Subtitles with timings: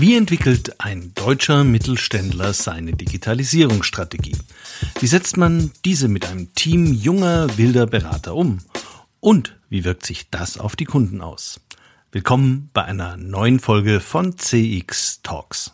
[0.00, 4.34] Wie entwickelt ein deutscher Mittelständler seine Digitalisierungsstrategie?
[4.98, 8.60] Wie setzt man diese mit einem Team junger, wilder Berater um?
[9.20, 11.60] Und wie wirkt sich das auf die Kunden aus?
[12.12, 15.70] Willkommen bei einer neuen Folge von CX Talks.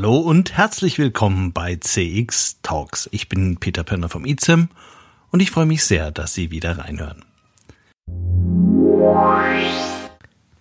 [0.00, 3.08] Hallo und herzlich willkommen bei CX Talks.
[3.10, 4.68] Ich bin Peter Pönner vom ICEM
[5.32, 7.24] und ich freue mich sehr, dass Sie wieder reinhören.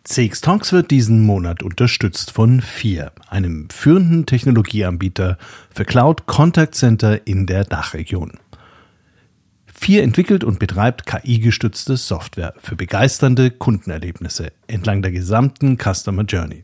[0.05, 5.37] CX Talks wird diesen Monat unterstützt von FIR, einem führenden Technologieanbieter
[5.69, 8.39] für Cloud Contact Center in der Dachregion.
[9.67, 16.63] FIR entwickelt und betreibt KI-gestützte Software für begeisternde Kundenerlebnisse entlang der gesamten Customer Journey.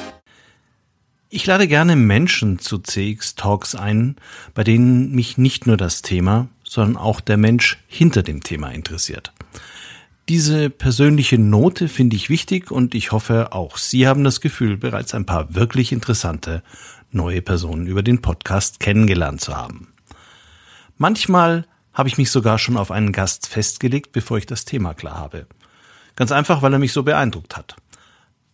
[1.33, 4.17] Ich lade gerne Menschen zu CX Talks ein,
[4.53, 9.31] bei denen mich nicht nur das Thema, sondern auch der Mensch hinter dem Thema interessiert.
[10.27, 15.13] Diese persönliche Note finde ich wichtig und ich hoffe, auch Sie haben das Gefühl, bereits
[15.13, 16.63] ein paar wirklich interessante
[17.11, 19.93] neue Personen über den Podcast kennengelernt zu haben.
[20.97, 25.15] Manchmal habe ich mich sogar schon auf einen Gast festgelegt, bevor ich das Thema klar
[25.15, 25.47] habe.
[26.17, 27.77] Ganz einfach, weil er mich so beeindruckt hat.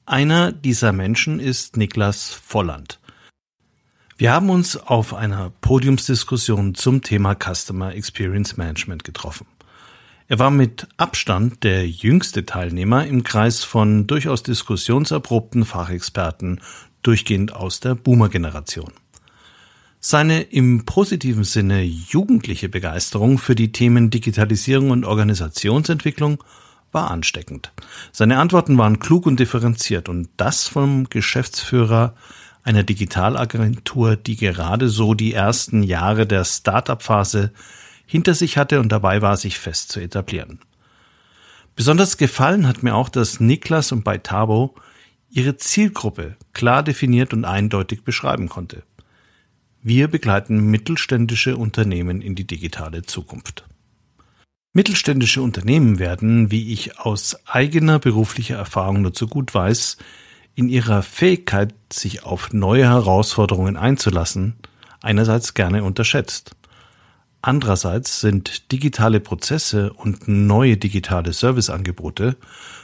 [0.09, 3.01] Einer dieser Menschen ist Niklas Volland.
[4.17, 9.47] Wir haben uns auf einer Podiumsdiskussion zum Thema Customer Experience Management getroffen.
[10.29, 16.61] Er war mit Abstand der jüngste Teilnehmer im Kreis von durchaus diskussionserprobten Fachexperten,
[17.03, 18.93] durchgehend aus der Boomer-Generation.
[19.99, 26.41] Seine im positiven Sinne jugendliche Begeisterung für die Themen Digitalisierung und Organisationsentwicklung
[26.91, 27.71] war ansteckend.
[28.11, 32.15] Seine Antworten waren klug und differenziert und das vom Geschäftsführer
[32.63, 37.51] einer Digitalagentur, die gerade so die ersten Jahre der Start-up-Phase
[38.05, 40.59] hinter sich hatte und dabei war, sich fest zu etablieren.
[41.75, 44.75] Besonders gefallen hat mir auch, dass Niklas und bei Tabo
[45.29, 48.83] ihre Zielgruppe klar definiert und eindeutig beschreiben konnte.
[49.83, 53.65] Wir begleiten mittelständische Unternehmen in die digitale Zukunft.
[54.77, 59.97] Mittelständische Unternehmen werden, wie ich aus eigener beruflicher Erfahrung nur zu gut weiß,
[60.53, 64.55] in ihrer Fähigkeit, sich auf neue Herausforderungen einzulassen,
[65.01, 66.55] einerseits gerne unterschätzt.
[67.41, 72.37] Andererseits sind digitale Prozesse und neue digitale Serviceangebote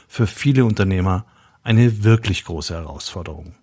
[0.08, 1.26] für viele Unternehmer
[1.62, 3.54] eine wirklich große Herausforderung.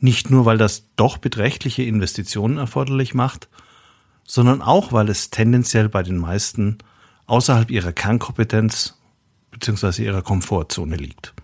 [0.00, 3.48] Nicht nur, weil das doch beträchtliche Investitionen erforderlich macht,
[4.24, 6.78] sondern auch, weil es tendenziell bei den meisten
[7.26, 8.98] außerhalb ihrer Kernkompetenz
[9.50, 10.04] bzw.
[10.04, 11.34] ihrer Komfortzone liegt.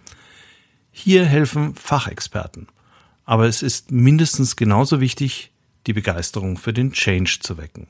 [0.91, 2.69] Hier helfen Fachexperten,
[3.25, 5.53] aber es ist mindestens genauso wichtig,
[5.87, 7.89] die Begeisterung für den Change zu wecken.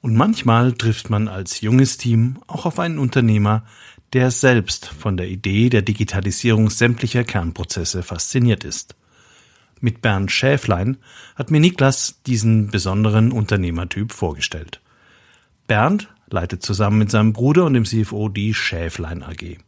[0.00, 3.64] Und manchmal trifft man als junges Team auch auf einen Unternehmer,
[4.12, 8.96] der selbst von der Idee der Digitalisierung sämtlicher Kernprozesse fasziniert ist.
[9.80, 10.98] Mit Bernd Schäflein
[11.34, 14.80] hat mir Niklas diesen besonderen Unternehmertyp vorgestellt.
[15.66, 19.58] Bernd leitet zusammen mit seinem Bruder und dem CFO die Schäflein AG.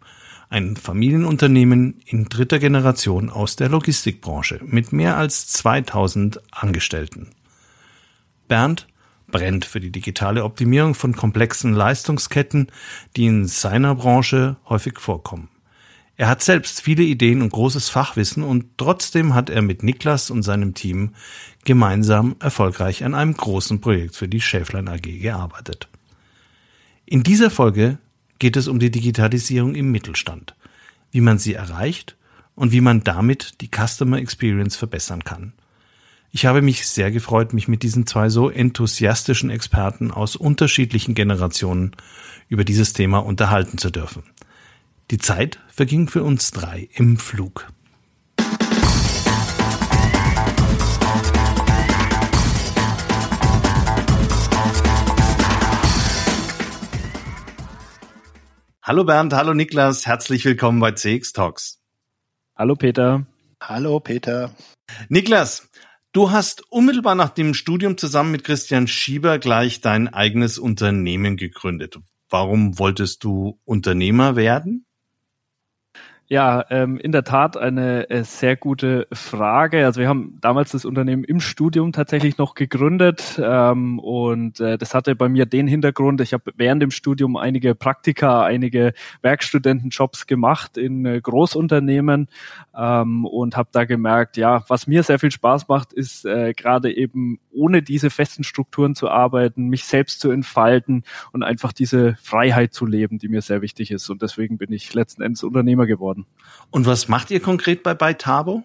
[0.51, 7.31] Ein Familienunternehmen in dritter Generation aus der Logistikbranche mit mehr als 2000 Angestellten.
[8.49, 8.87] Bernd
[9.27, 12.69] brennt für die digitale Optimierung von komplexen Leistungsketten,
[13.17, 15.49] die in seiner Branche häufig vorkommen.
[16.17, 20.45] Er hat selbst viele Ideen und großes Fachwissen und trotzdem hat er mit Niklas und
[20.45, 21.15] seinem Team
[21.65, 25.89] gemeinsam erfolgreich an einem großen Projekt für die Schäflein AG gearbeitet.
[27.07, 27.99] In dieser Folge
[28.39, 30.55] geht es um die Digitalisierung im Mittelstand,
[31.13, 32.17] wie man sie erreicht
[32.55, 35.53] und wie man damit die Customer Experience verbessern kann.
[36.31, 41.93] Ich habe mich sehr gefreut, mich mit diesen zwei so enthusiastischen Experten aus unterschiedlichen Generationen
[42.49, 44.25] über dieses Thema unterhalten zu dürfen.
[45.11, 47.69] Die Zeit verging für uns drei im Flug.
[58.87, 61.81] Hallo Bernd, hallo Niklas, herzlich willkommen bei CX Talks.
[62.55, 63.25] Hallo Peter.
[63.59, 64.55] Hallo Peter.
[65.09, 65.71] Niklas,
[66.13, 71.97] du hast unmittelbar nach dem Studium zusammen mit Christian Schieber gleich dein eigenes Unternehmen gegründet.
[72.29, 74.85] warum wolltest du Unternehmer werden?
[76.27, 79.85] Ja, ähm, in der Tat eine äh, sehr gute Frage.
[79.85, 84.95] Also wir haben damals das Unternehmen im Studium tatsächlich noch gegründet ähm, und äh, das
[84.95, 90.79] hatte bei mir den Hintergrund, ich habe während dem Studium einige Praktika, einige Werkstudentenjobs gemacht
[90.79, 92.29] in äh, Großunternehmen
[92.75, 96.91] ähm, und habe da gemerkt, ja, was mir sehr viel Spaß macht, ist äh, gerade
[96.97, 102.73] eben ohne diese festen Strukturen zu arbeiten, mich selbst zu entfalten und einfach diese Freiheit
[102.73, 104.09] zu leben, die mir sehr wichtig ist.
[104.09, 106.14] Und deswegen bin ich letzten Endes Unternehmer geworden.
[106.71, 108.65] Und was macht ihr konkret bei Beitabo?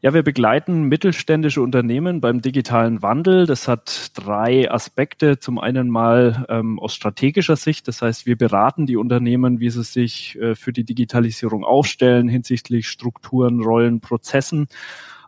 [0.00, 3.46] Ja, wir begleiten mittelständische Unternehmen beim digitalen Wandel.
[3.46, 5.40] Das hat drei Aspekte.
[5.40, 7.88] Zum einen mal ähm, aus strategischer Sicht.
[7.88, 12.88] Das heißt, wir beraten die Unternehmen, wie sie sich äh, für die Digitalisierung aufstellen hinsichtlich
[12.88, 14.68] Strukturen, Rollen, Prozessen.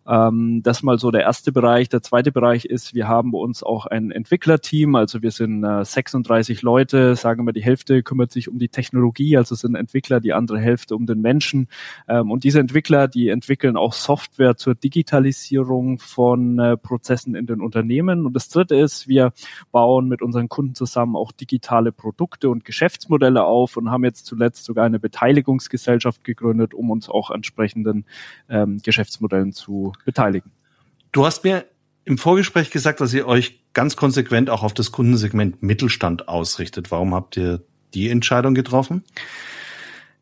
[0.06, 1.88] Ähm, das mal so der erste Bereich.
[1.88, 4.94] Der zweite Bereich ist, wir haben bei uns auch ein Entwicklerteam.
[4.94, 9.37] Also wir sind äh, 36 Leute, sagen wir, die Hälfte kümmert sich um die Technologie,
[9.37, 11.69] also sind Entwickler, die andere Hälfte um den Menschen.
[12.08, 17.61] Ähm, und diese Entwickler, die entwickeln auch Software zur Digitalisierung von äh, Prozessen in den
[17.61, 18.26] Unternehmen.
[18.26, 19.32] Und das dritte ist, wir
[19.70, 24.64] bauen mit unseren Kunden zusammen auch digitale Produkte und Geschäftsmodelle auf und haben jetzt zuletzt
[24.64, 28.05] sogar eine Beteiligungsgesellschaft gegründet, um uns auch entsprechenden
[28.49, 30.50] ähm, Geschäftsmodellen zu beteiligen.
[31.12, 31.64] Du hast mir
[32.05, 36.91] im Vorgespräch gesagt, dass ihr euch ganz konsequent auch auf das Kundensegment Mittelstand ausrichtet.
[36.91, 37.62] Warum habt ihr
[37.94, 39.05] die Entscheidung getroffen?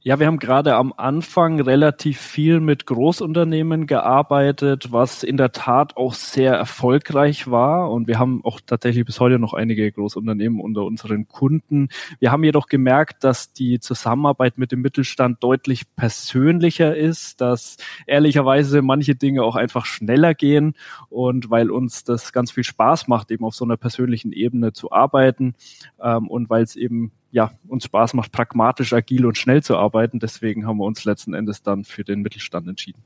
[0.00, 5.96] Ja, wir haben gerade am Anfang relativ viel mit Großunternehmen gearbeitet, was in der Tat
[5.96, 7.90] auch sehr erfolgreich war.
[7.90, 11.88] Und wir haben auch tatsächlich bis heute noch einige Großunternehmen unter unseren Kunden.
[12.20, 18.82] Wir haben jedoch gemerkt, dass die Zusammenarbeit mit dem Mittelstand deutlich persönlicher ist, dass ehrlicherweise
[18.82, 20.74] manche Dinge auch einfach schneller gehen.
[21.08, 24.92] Und weil uns das ganz viel Spaß macht, eben auf so einer persönlichen Ebene zu
[24.92, 25.56] arbeiten
[26.00, 30.18] ähm, und weil es eben ja, uns Spaß macht, pragmatisch, agil und schnell zu arbeiten.
[30.18, 33.02] Deswegen haben wir uns letzten Endes dann für den Mittelstand entschieden.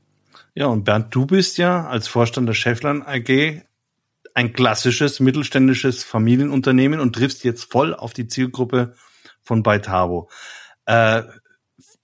[0.55, 3.63] Ja, und Bernd, du bist ja als Vorstand der Schäflein AG
[4.35, 8.95] ein klassisches mittelständisches Familienunternehmen und triffst jetzt voll auf die Zielgruppe
[9.41, 10.29] von Beitavo.
[10.85, 11.23] Äh,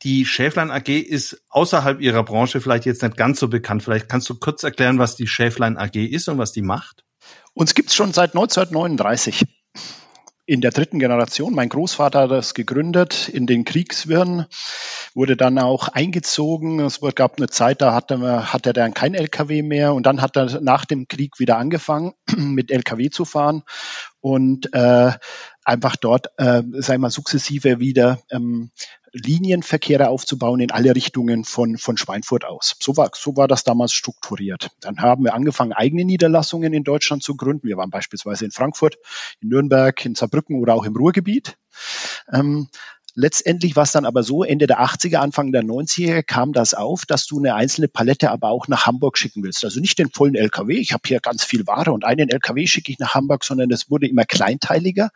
[0.03, 3.83] die Schäflein AG ist außerhalb ihrer Branche vielleicht jetzt nicht ganz so bekannt.
[3.83, 7.03] Vielleicht kannst du kurz erklären, was die Schäflein AG ist und was die macht?
[7.53, 9.45] Uns gibt's schon seit 1939
[10.49, 11.53] in der dritten Generation.
[11.53, 14.47] Mein Großvater hat das gegründet in den Kriegswirren,
[15.13, 16.79] wurde dann auch eingezogen.
[16.79, 20.35] Es gab eine Zeit, da hatte, hatte er dann kein LKW mehr und dann hat
[20.35, 23.61] er nach dem Krieg wieder angefangen, mit LKW zu fahren
[24.21, 25.11] und äh,
[25.69, 28.71] einfach dort, äh, sei mal, sukzessive wieder ähm,
[29.11, 32.75] Linienverkehre aufzubauen in alle Richtungen von, von Schweinfurt aus.
[32.79, 34.71] So war, so war das damals strukturiert.
[34.81, 37.67] Dann haben wir angefangen, eigene Niederlassungen in Deutschland zu gründen.
[37.67, 38.97] Wir waren beispielsweise in Frankfurt,
[39.41, 41.57] in Nürnberg, in Saarbrücken oder auch im Ruhrgebiet.
[42.31, 42.67] Ähm,
[43.15, 47.05] Letztendlich war es dann aber so, Ende der 80er, Anfang der 90er kam das auf,
[47.05, 49.63] dass du eine einzelne Palette aber auch nach Hamburg schicken willst.
[49.63, 52.91] Also nicht den vollen LKW, ich habe hier ganz viel Ware und einen LKW schicke
[52.91, 55.09] ich nach Hamburg, sondern es wurde immer kleinteiliger.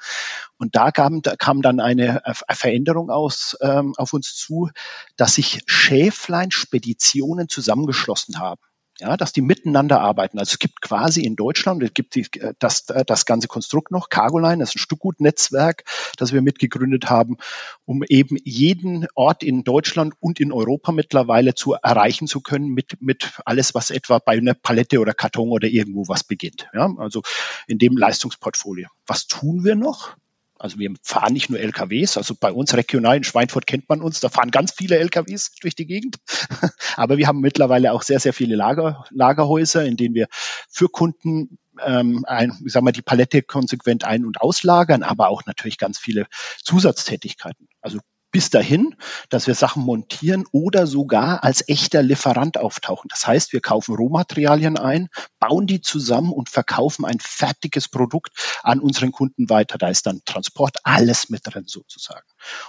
[0.57, 4.69] Und da kam, da kam dann eine Veränderung aus, ähm, auf uns zu,
[5.15, 8.61] dass sich Schäflein-Speditionen zusammengeschlossen haben
[9.03, 10.39] ja, dass die miteinander arbeiten.
[10.39, 13.91] Also es gibt quasi in Deutschland, es gibt die, äh, das, äh, das ganze Konstrukt
[13.91, 15.83] noch, Cargoline, das ist ein Stückgutnetzwerk,
[16.17, 17.37] das wir mitgegründet haben,
[17.85, 23.01] um eben jeden Ort in Deutschland und in Europa mittlerweile zu erreichen zu können mit,
[23.01, 26.69] mit alles, was etwa bei einer Palette oder Karton oder irgendwo was beginnt.
[26.73, 27.21] Ja, also
[27.67, 28.87] in dem Leistungsportfolio.
[29.05, 30.15] Was tun wir noch?
[30.63, 34.21] Also wir fahren nicht nur LKWs, also bei uns regional in Schweinfurt kennt man uns,
[34.21, 36.19] da fahren ganz viele LKWs durch die Gegend.
[36.95, 40.27] Aber wir haben mittlerweile auch sehr, sehr viele Lager, Lagerhäuser, in denen wir
[40.69, 45.45] für Kunden ähm, ein, ich sag mal, die Palette konsequent ein- und auslagern, aber auch
[45.45, 46.27] natürlich ganz viele
[46.63, 47.67] Zusatztätigkeiten.
[47.81, 47.99] Also
[48.33, 48.95] bis dahin,
[49.29, 53.07] dass wir Sachen montieren oder sogar als echter Lieferant auftauchen.
[53.09, 55.07] Das heißt, wir kaufen Rohmaterialien ein,
[55.39, 59.77] bauen die zusammen und verkaufen ein fertiges Produkt an unseren Kunden weiter.
[59.77, 62.27] Da ist dann Transport, alles mit drin sozusagen.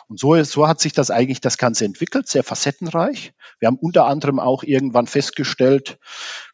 [0.09, 3.33] Und so, so hat sich das eigentlich das Ganze entwickelt, sehr facettenreich.
[3.59, 5.99] Wir haben unter anderem auch irgendwann festgestellt,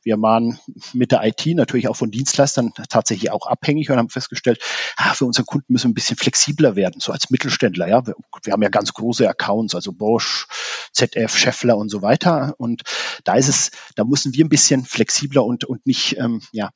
[0.02, 0.58] wir waren
[0.94, 4.62] mit der IT natürlich auch von Dienstleistern tatsächlich auch abhängig und haben festgestellt,
[4.96, 7.86] ah, für unseren Kunden müssen wir ein bisschen flexibler werden, so als Mittelständler.
[7.86, 10.46] Ja, wir, wir haben ja ganz große Accounts, also Bosch,
[10.92, 12.54] ZF, Scheffler und so weiter.
[12.56, 12.82] Und
[13.24, 16.70] da ist es, da müssen wir ein bisschen flexibler und und nicht ähm, ja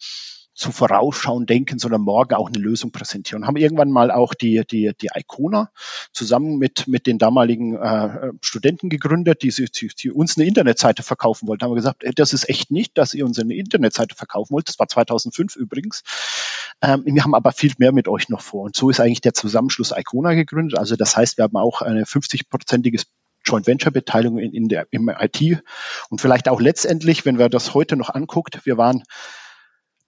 [0.55, 3.47] zu vorausschauen denken, sondern morgen auch eine Lösung präsentieren.
[3.47, 5.71] Haben irgendwann mal auch die, die, die Icona
[6.13, 11.49] zusammen mit, mit den damaligen äh, Studenten gegründet, die, die, die uns eine Internetseite verkaufen
[11.49, 11.65] wollten.
[11.65, 14.69] Haben wir gesagt, das ist echt nicht, dass ihr uns eine Internetseite verkaufen wollt.
[14.69, 16.03] Das war 2005 übrigens.
[16.81, 18.63] Ähm, wir haben aber viel mehr mit euch noch vor.
[18.63, 20.79] Und so ist eigentlich der Zusammenschluss Icona gegründet.
[20.79, 23.07] Also das heißt, wir haben auch eine 50-prozentiges
[23.45, 25.63] Joint Venture Beteiligung in, in der, im IT
[26.09, 29.03] und vielleicht auch letztendlich, wenn wir das heute noch anguckt, wir waren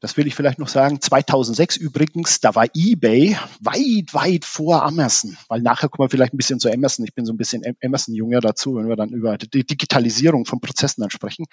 [0.01, 1.01] das will ich vielleicht noch sagen.
[1.01, 6.37] 2006 übrigens, da war eBay weit, weit vor Amazon, weil nachher kommen wir vielleicht ein
[6.37, 7.07] bisschen zu Amazon.
[7.07, 11.01] Ich bin so ein bisschen Amazon-Jünger dazu, wenn wir dann über die Digitalisierung von Prozessen
[11.01, 11.47] dann sprechen.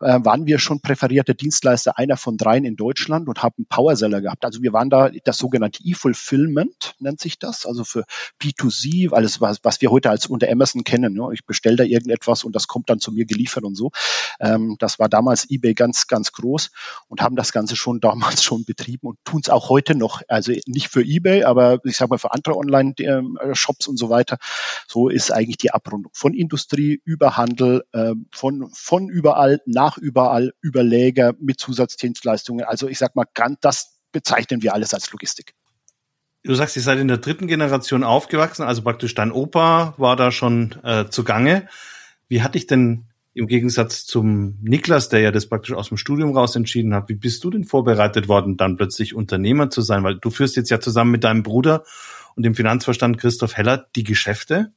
[0.00, 4.44] Äh, waren wir schon präferierte Dienstleister, einer von dreien in Deutschland und haben Powerseller gehabt.
[4.44, 8.04] Also wir waren da das sogenannte E-Fulfillment, nennt sich das, also für
[8.42, 11.14] B2C, alles was, was wir heute als unter Amazon kennen.
[11.14, 11.30] Ne?
[11.32, 13.90] Ich bestelle da irgendetwas und das kommt dann zu mir geliefert und so.
[14.38, 16.70] Ähm, das war damals eBay ganz, ganz groß
[17.08, 20.20] und haben das Ganze schon schon damals schon betrieben und tun es auch heute noch.
[20.26, 24.38] Also nicht für eBay, aber ich sage mal für andere Online-Shops und so weiter.
[24.88, 30.52] So ist eigentlich die Abrundung von Industrie über Handel, äh, von, von überall nach überall,
[30.60, 32.64] über Läger mit Zusatzdienstleistungen.
[32.64, 33.26] Also ich sage mal,
[33.60, 35.54] das bezeichnen wir alles als Logistik.
[36.42, 40.32] Du sagst, ihr seid in der dritten Generation aufgewachsen, also praktisch dein Opa war da
[40.32, 41.68] schon äh, zugange.
[42.26, 46.34] Wie hat dich denn im Gegensatz zum Niklas, der ja das praktisch aus dem Studium
[46.34, 50.02] raus entschieden hat, wie bist du denn vorbereitet worden, dann plötzlich Unternehmer zu sein?
[50.04, 51.84] Weil du führst jetzt ja zusammen mit deinem Bruder
[52.34, 54.72] und dem Finanzverstand Christoph Heller die Geschäfte.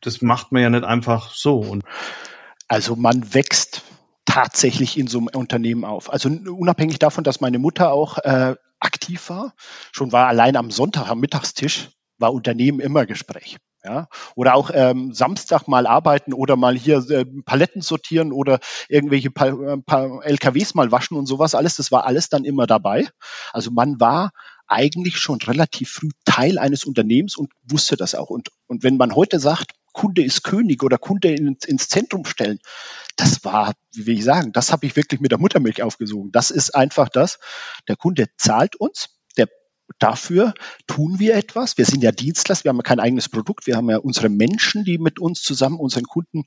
[0.00, 1.58] Das macht man ja nicht einfach so.
[1.58, 1.84] Und
[2.66, 3.82] also man wächst
[4.24, 6.10] tatsächlich in so einem Unternehmen auf.
[6.10, 9.54] Also unabhängig davon, dass meine Mutter auch äh, aktiv war,
[9.92, 13.58] schon war allein am Sonntag am Mittagstisch, war Unternehmen immer Gespräch.
[13.88, 19.30] Ja, oder auch ähm, Samstag mal arbeiten oder mal hier äh, Paletten sortieren oder irgendwelche
[19.30, 21.76] pa äh, pa LKWs mal waschen und sowas alles.
[21.76, 23.08] Das war alles dann immer dabei.
[23.50, 24.32] Also man war
[24.66, 28.28] eigentlich schon relativ früh Teil eines Unternehmens und wusste das auch.
[28.28, 32.58] Und, und wenn man heute sagt, Kunde ist König oder Kunde ins, ins Zentrum stellen,
[33.16, 36.30] das war, wie will ich sagen, das habe ich wirklich mit der Muttermilch aufgesogen.
[36.30, 37.38] Das ist einfach das.
[37.88, 39.17] Der Kunde zahlt uns,
[39.98, 40.54] dafür
[40.86, 41.78] tun wir etwas.
[41.78, 44.84] Wir sind ja Dienstleister, wir haben ja kein eigenes Produkt, wir haben ja unsere Menschen,
[44.84, 46.44] die mit uns zusammen unseren Kunden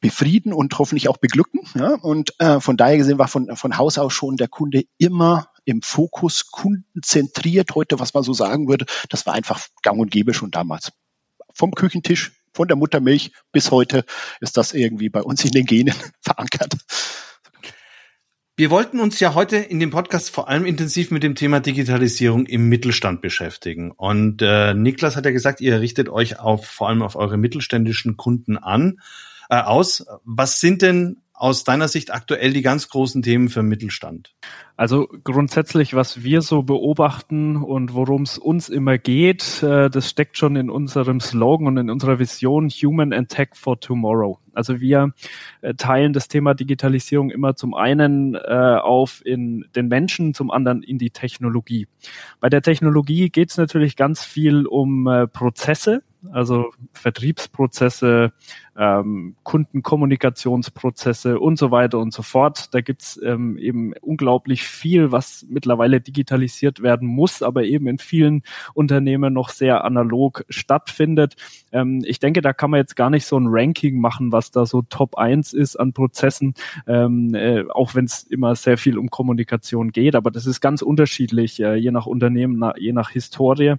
[0.00, 1.60] befrieden und hoffentlich auch beglücken.
[1.74, 1.94] Ja?
[1.94, 5.82] Und äh, von daher gesehen war von, von Haus aus schon der Kunde immer im
[5.82, 7.74] Fokus, kundenzentriert.
[7.74, 10.92] Heute, was man so sagen würde, das war einfach gang und gäbe schon damals.
[11.52, 14.04] Vom Küchentisch, von der Muttermilch bis heute
[14.40, 16.74] ist das irgendwie bei uns in den Genen verankert.
[18.58, 22.46] Wir wollten uns ja heute in dem Podcast vor allem intensiv mit dem Thema Digitalisierung
[22.46, 23.90] im Mittelstand beschäftigen.
[23.90, 28.16] Und äh, Niklas hat ja gesagt, ihr richtet euch auf vor allem auf eure mittelständischen
[28.16, 28.98] Kunden an
[29.50, 30.06] äh, aus.
[30.24, 34.34] Was sind denn aus deiner Sicht aktuell die ganz großen Themen für Mittelstand?
[34.78, 40.36] Also grundsätzlich, was wir so beobachten und worum es uns immer geht, äh, das steckt
[40.36, 44.38] schon in unserem Slogan und in unserer Vision Human and Tech for Tomorrow.
[44.52, 45.12] Also wir
[45.60, 48.38] äh, teilen das Thema Digitalisierung immer zum einen äh,
[48.82, 51.86] auf in den Menschen, zum anderen in die Technologie.
[52.40, 56.02] Bei der Technologie geht es natürlich ganz viel um Prozesse,
[56.32, 58.32] also Vertriebsprozesse,
[58.78, 62.74] ähm, Kundenkommunikationsprozesse und so weiter und so fort.
[62.74, 68.42] Da gibt's ähm, eben unglaublich viel, was mittlerweile digitalisiert werden muss, aber eben in vielen
[68.74, 71.36] Unternehmen noch sehr analog stattfindet.
[71.72, 74.66] Ähm, ich denke, da kann man jetzt gar nicht so ein Ranking machen, was da
[74.66, 76.54] so Top 1 ist an Prozessen,
[76.86, 80.14] ähm, äh, auch wenn es immer sehr viel um Kommunikation geht.
[80.14, 83.74] Aber das ist ganz unterschiedlich, äh, je nach Unternehmen, na, je nach Historie.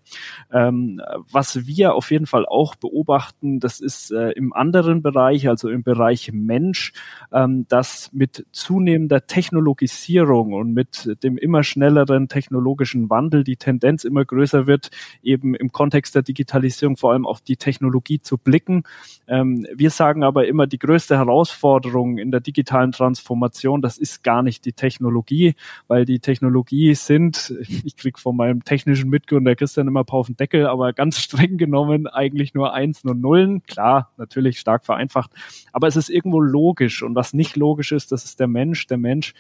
[0.52, 1.02] Ähm,
[1.32, 5.70] was wir auf jeden Fall auch beobachten, das ist äh, im anderen anderen Bereich, also
[5.70, 6.94] im Bereich Mensch,
[7.32, 14.24] ähm, dass mit zunehmender Technologisierung und mit dem immer schnelleren technologischen Wandel die Tendenz immer
[14.24, 14.90] größer wird,
[15.22, 18.84] eben im Kontext der Digitalisierung vor allem auf die Technologie zu blicken.
[19.28, 24.42] Ähm, wir sagen aber immer, die größte Herausforderung in der digitalen Transformation, das ist gar
[24.42, 25.56] nicht die Technologie,
[25.88, 30.68] weil die Technologie sind, ich krieg von meinem technischen Mitgründer Christian immer auf den Deckel,
[30.68, 33.64] aber ganz streng genommen eigentlich nur Einsen und Nullen.
[33.64, 35.32] Klar, natürlich stark stark vereinfacht.
[35.72, 37.04] Aber es ist irgendwo logisch.
[37.04, 38.88] Und was nicht logisch ist, das ist der Mensch.
[38.88, 39.34] Der Mensch,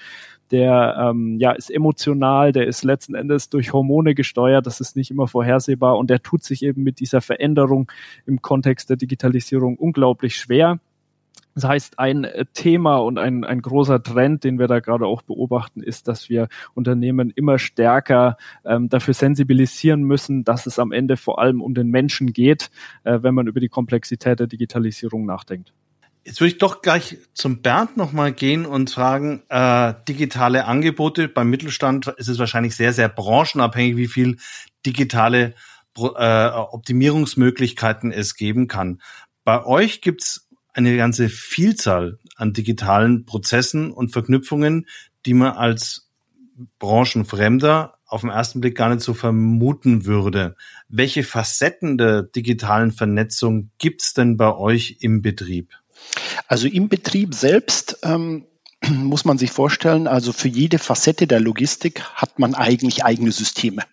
[0.51, 5.11] der ähm, ja ist emotional, der ist letzten Endes durch Hormone gesteuert, das ist nicht
[5.11, 7.91] immer vorhersehbar und der tut sich eben mit dieser Veränderung
[8.25, 10.79] im Kontext der Digitalisierung unglaublich schwer.
[11.57, 15.23] Das heißt, ein äh, Thema und ein, ein großer Trend, den wir da gerade auch
[15.23, 21.17] beobachten, ist, dass wir Unternehmen immer stärker ähm, dafür sensibilisieren müssen, dass es am Ende
[21.17, 22.69] vor allem um den Menschen geht,
[23.05, 25.73] äh, wenn man über die Komplexität der Digitalisierung nachdenkt.
[26.23, 31.49] Jetzt würde ich doch gleich zum Bernd nochmal gehen und fragen, äh, digitale Angebote beim
[31.49, 34.37] Mittelstand ist es wahrscheinlich sehr, sehr branchenabhängig, wie viel
[34.85, 35.55] digitale
[35.97, 39.01] äh, Optimierungsmöglichkeiten es geben kann.
[39.43, 40.46] Bei euch gibt's
[40.77, 44.87] eine ganze Vielzahl an digitalen Prozessen und Verknüpfungen,
[45.25, 46.09] die man als
[46.79, 50.55] Branchenfremder auf den ersten Blick gar nicht so vermuten würde.
[50.87, 55.73] Welche Facetten der digitalen Vernetzung gibt's denn bei euch im Betrieb?
[56.47, 58.45] Also im Betrieb selbst ähm,
[58.87, 63.83] muss man sich vorstellen, also für jede Facette der Logistik hat man eigentlich eigene Systeme.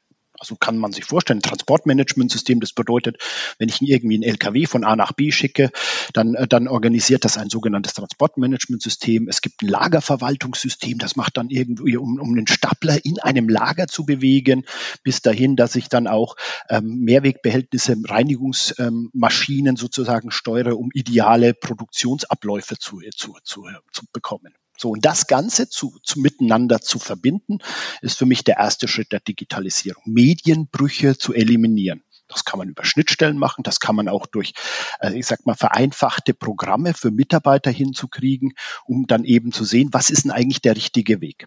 [0.45, 3.17] Also kann man sich vorstellen, ein Transportmanagementsystem, das bedeutet,
[3.59, 5.71] wenn ich irgendwie einen LKW von A nach B schicke,
[6.13, 9.27] dann, äh, dann organisiert das ein sogenanntes Transportmanagementsystem.
[9.27, 13.87] Es gibt ein Lagerverwaltungssystem, das macht dann irgendwie, um, um einen Stapler in einem Lager
[13.87, 14.67] zu bewegen,
[15.03, 16.37] bis dahin, dass ich dann auch
[16.69, 24.53] ähm, Mehrwegbehältnisse, Reinigungsmaschinen ähm, sozusagen steuere, um ideale Produktionsabläufe zu, zu, zu, zu bekommen.
[24.77, 27.59] So, und das Ganze zu, zu miteinander zu verbinden,
[28.03, 30.03] ist für mich der erste Schritt der Digitalisierung.
[30.07, 32.03] Medienbrüche zu eliminieren.
[32.29, 34.55] Das kann man über Schnittstellen machen, das kann man auch durch,
[35.01, 38.55] äh, ich sag mal, vereinfachte Programme für Mitarbeiter hinzukriegen,
[38.87, 41.47] um dann eben zu sehen, was ist denn eigentlich der richtige Weg.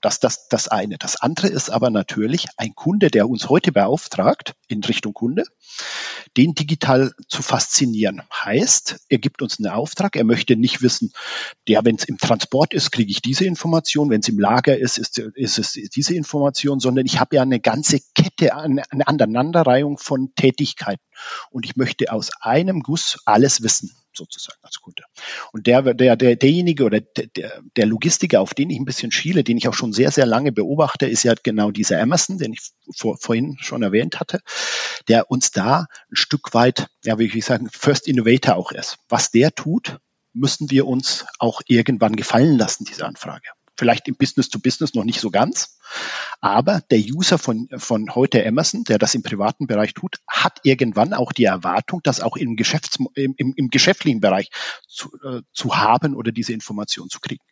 [0.00, 0.98] Das, das, das eine.
[0.98, 5.44] Das andere ist aber natürlich ein Kunde, der uns heute beauftragt, in Richtung Kunde,
[6.36, 8.22] den digital zu faszinieren.
[8.32, 11.12] Heißt, er gibt uns einen Auftrag, er möchte nicht wissen,
[11.68, 14.98] der, wenn es im Transport ist, kriege ich diese Information, wenn es im Lager ist,
[14.98, 19.98] ist, ist es diese Information, sondern ich habe ja eine ganze Kette, eine, eine Aneinanderreihung
[19.98, 21.02] von Tätigkeiten.
[21.50, 25.02] Und ich möchte aus einem Guss alles wissen sozusagen als Kunde.
[25.52, 29.44] Und der, der, der, derjenige oder der, der Logistiker, auf den ich ein bisschen schiele,
[29.44, 32.60] den ich auch schon sehr, sehr lange beobachte, ist ja genau dieser Emerson, den ich
[32.96, 34.40] vor, vorhin schon erwähnt hatte,
[35.08, 38.98] der uns da ein Stück weit, ja, wie ich sagen, First Innovator auch ist.
[39.08, 39.98] Was der tut,
[40.32, 45.04] müssen wir uns auch irgendwann gefallen lassen, diese Anfrage vielleicht im Business to Business noch
[45.04, 45.78] nicht so ganz.
[46.40, 51.14] Aber der User von, von heute Amazon, der das im privaten Bereich tut, hat irgendwann
[51.14, 54.50] auch die Erwartung, das auch im, Geschäfts-, im, im, im geschäftlichen Bereich
[54.88, 57.44] zu, äh, zu haben oder diese Information zu kriegen.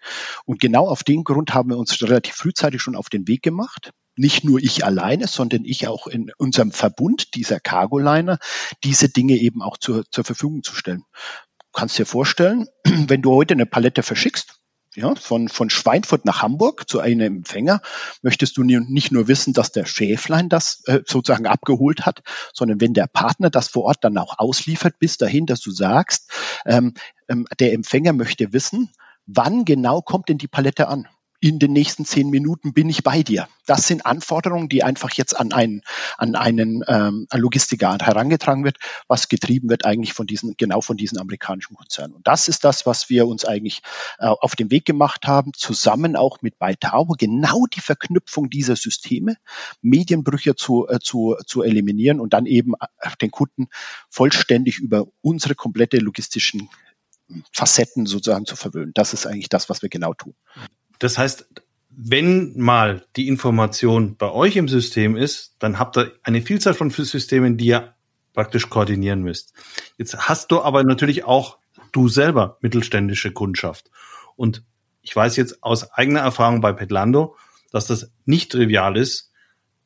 [0.44, 3.92] Und genau auf den Grund haben wir uns relativ frühzeitig schon auf den Weg gemacht.
[4.14, 8.38] Nicht nur ich alleine, sondern ich auch in unserem Verbund dieser Cargoliner,
[8.84, 11.04] diese Dinge eben auch zur, zur Verfügung zu stellen.
[11.58, 14.61] Du kannst dir vorstellen, wenn du heute eine Palette verschickst,
[14.94, 17.80] ja, von, von Schweinfurt nach Hamburg zu einem Empfänger,
[18.22, 22.94] möchtest du nicht nur wissen, dass der Schäflein das äh, sozusagen abgeholt hat, sondern wenn
[22.94, 26.30] der Partner das vor Ort dann auch ausliefert, bis dahin, dass du sagst,
[26.66, 26.94] ähm,
[27.28, 28.90] ähm, der Empfänger möchte wissen,
[29.26, 31.08] wann genau kommt denn die Palette an?
[31.42, 33.48] In den nächsten zehn Minuten bin ich bei dir.
[33.66, 35.82] Das sind Anforderungen, die einfach jetzt an einen,
[36.16, 38.78] an einen ähm, Logistiker herangetragen wird,
[39.08, 42.14] was getrieben wird eigentlich von diesen, genau von diesen amerikanischen Konzernen.
[42.14, 43.82] Und das ist das, was wir uns eigentlich
[44.20, 49.36] äh, auf den Weg gemacht haben, zusammen auch mit Baitao, genau die Verknüpfung dieser Systeme,
[49.80, 53.66] Medienbrüche zu, äh, zu, zu eliminieren und dann eben äh, den Kunden
[54.10, 56.68] vollständig über unsere komplette logistischen
[57.52, 58.92] Facetten sozusagen zu verwöhnen.
[58.94, 60.34] Das ist eigentlich das, was wir genau tun.
[61.02, 61.46] Das heißt,
[61.90, 66.90] wenn mal die Information bei euch im System ist, dann habt ihr eine Vielzahl von
[66.90, 67.94] Systemen, die ihr
[68.34, 69.52] praktisch koordinieren müsst.
[69.98, 71.58] Jetzt hast du aber natürlich auch
[71.90, 73.90] du selber mittelständische Kundschaft.
[74.36, 74.62] Und
[75.02, 77.36] ich weiß jetzt aus eigener Erfahrung bei Petlando,
[77.72, 79.32] dass das nicht trivial ist,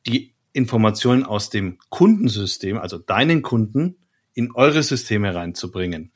[0.05, 3.95] die Informationen aus dem Kundensystem, also deinen Kunden,
[4.35, 6.11] in eure Systeme reinzubringen.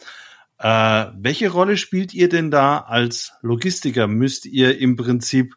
[0.61, 4.07] Äh, welche Rolle spielt ihr denn da als Logistiker?
[4.07, 5.55] Müsst ihr im Prinzip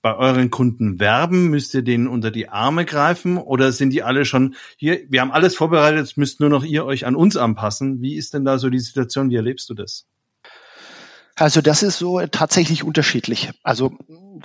[0.00, 1.48] bei euren Kunden werben?
[1.48, 3.38] Müsst ihr denen unter die Arme greifen?
[3.38, 5.00] Oder sind die alle schon hier?
[5.08, 8.02] Wir haben alles vorbereitet, müsst nur noch ihr euch an uns anpassen.
[8.02, 9.30] Wie ist denn da so die Situation?
[9.30, 10.08] Wie erlebst du das?
[11.34, 13.50] Also das ist so tatsächlich unterschiedlich.
[13.62, 13.96] Also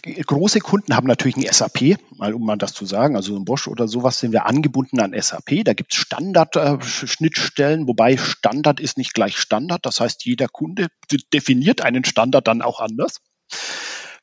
[0.04, 3.67] große Kunden haben natürlich ein SAP, mal um mal das zu sagen, also ein Bosch
[3.67, 5.65] oder sowas sind wir angebunden an SAP.
[5.65, 9.86] Da gibt es Standard-Schnittstellen, wobei Standard ist nicht gleich Standard.
[9.86, 10.88] Das heißt, jeder Kunde
[11.34, 13.17] definiert einen Standard dann auch anders.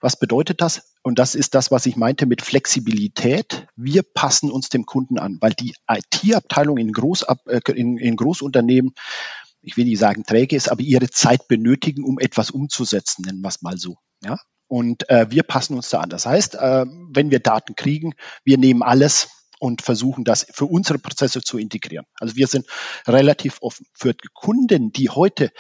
[0.01, 0.93] Was bedeutet das?
[1.03, 3.67] Und das ist das, was ich meinte mit Flexibilität.
[3.75, 8.95] Wir passen uns dem Kunden an, weil die IT-Abteilung in, Groß, äh, in, in Großunternehmen
[9.65, 13.49] ich will nicht sagen träge ist, aber ihre Zeit benötigen, um etwas umzusetzen, nennen wir
[13.49, 13.97] es mal so.
[14.23, 14.39] Ja?
[14.67, 16.11] Und äh, wir passen uns da an.
[16.11, 20.99] Das heißt, äh, wenn wir Daten kriegen, wir nehmen alles und versuchen das für unsere
[20.99, 22.07] Prozesse zu integrieren.
[22.19, 22.67] Also wir sind
[23.07, 23.87] relativ offen.
[23.95, 25.53] Für Kunden, die heute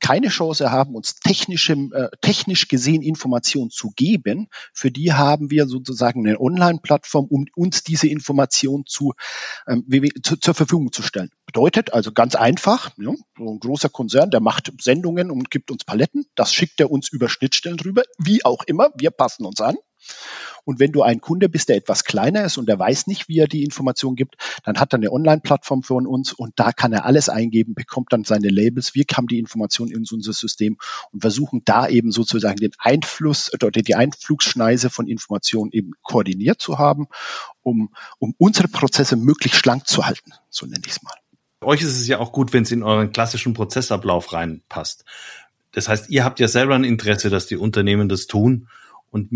[0.00, 5.66] keine Chance haben, uns technische, äh, technisch gesehen Informationen zu geben, für die haben wir
[5.66, 9.12] sozusagen eine Online-Plattform, um uns diese Informationen zu,
[9.66, 9.86] ähm,
[10.22, 11.30] zu, zur Verfügung zu stellen.
[11.46, 15.84] Bedeutet also ganz einfach, ja, so ein großer Konzern, der macht Sendungen und gibt uns
[15.84, 19.76] Paletten, das schickt er uns über Schnittstellen drüber, wie auch immer, wir passen uns an.
[20.64, 23.38] Und wenn du ein Kunde bist, der etwas kleiner ist und der weiß nicht, wie
[23.38, 27.04] er die Information gibt, dann hat er eine Online-Plattform von uns und da kann er
[27.04, 28.94] alles eingeben, bekommt dann seine Labels.
[28.94, 30.76] Wir haben die Information in unser System
[31.12, 36.78] und versuchen da eben sozusagen den Einfluss oder die Einflugsschneise von Informationen eben koordiniert zu
[36.78, 37.06] haben,
[37.62, 40.32] um, um unsere Prozesse möglichst schlank zu halten.
[40.50, 41.14] So nenne ich es mal.
[41.62, 45.04] Euch ist es ja auch gut, wenn es in euren klassischen Prozessablauf reinpasst.
[45.72, 48.68] Das heißt, ihr habt ja selber ein Interesse, dass die Unternehmen das tun.
[49.10, 49.30] Und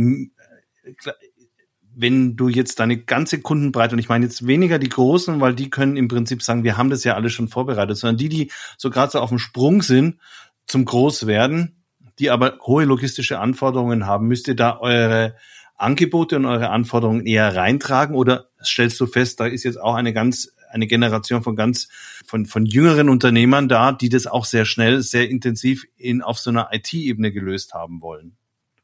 [1.97, 5.71] wenn du jetzt deine ganze Kundenbreite, und ich meine jetzt weniger die Großen, weil die
[5.71, 8.91] können im Prinzip sagen, wir haben das ja alles schon vorbereitet, sondern die, die so
[8.91, 10.19] gerade so auf dem Sprung sind
[10.67, 11.85] zum Großwerden,
[12.19, 15.37] die aber hohe logistische Anforderungen haben, müsst ihr da eure
[15.77, 20.13] Angebote und eure Anforderungen eher reintragen oder stellst du fest, da ist jetzt auch eine
[20.13, 21.89] ganz eine Generation von ganz
[22.27, 26.51] von von jüngeren Unternehmern da, die das auch sehr schnell, sehr intensiv in auf so
[26.51, 28.37] einer IT-Ebene gelöst haben wollen?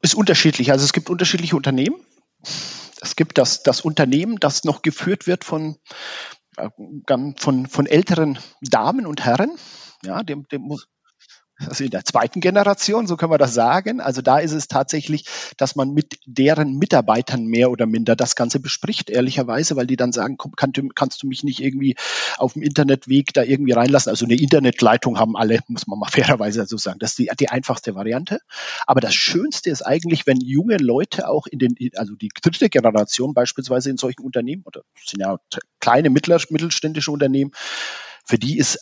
[0.03, 0.73] Ist unterschiedlich.
[0.73, 2.05] Also es gibt unterschiedliche Unternehmen.
[3.01, 5.77] Es gibt das, das Unternehmen, das noch geführt wird von,
[6.57, 6.69] äh,
[7.37, 9.51] von, von älteren Damen und Herren.
[10.03, 10.87] Ja, dem, dem muss,
[11.69, 14.01] also in der zweiten Generation, so können wir das sagen.
[14.01, 15.25] Also da ist es tatsächlich,
[15.57, 20.13] dass man mit deren Mitarbeitern mehr oder minder das Ganze bespricht, ehrlicherweise, weil die dann
[20.13, 21.97] sagen, komm, kann, kannst du mich nicht irgendwie
[22.39, 24.11] auf dem Internetweg da irgendwie reinlassen?
[24.11, 26.99] Also eine Internetleitung haben alle, muss man mal fairerweise so sagen.
[26.99, 28.41] Das ist die, die einfachste Variante.
[28.87, 33.35] Aber das Schönste ist eigentlich, wenn junge Leute auch in den, also die dritte Generation
[33.35, 35.39] beispielsweise in solchen Unternehmen, oder sind ja
[35.81, 37.53] kleine, mittelständische Unternehmen,
[38.25, 38.79] für die ist